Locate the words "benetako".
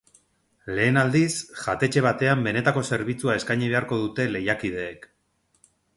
2.47-2.85